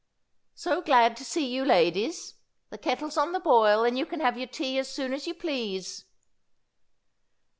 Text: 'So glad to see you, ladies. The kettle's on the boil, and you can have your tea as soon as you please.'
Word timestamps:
'So 0.55 0.81
glad 0.81 1.15
to 1.17 1.23
see 1.23 1.45
you, 1.45 1.63
ladies. 1.63 2.33
The 2.71 2.79
kettle's 2.79 3.17
on 3.17 3.33
the 3.33 3.39
boil, 3.39 3.83
and 3.83 3.99
you 3.99 4.07
can 4.07 4.19
have 4.19 4.35
your 4.35 4.47
tea 4.47 4.79
as 4.79 4.89
soon 4.91 5.13
as 5.13 5.27
you 5.27 5.35
please.' 5.35 6.05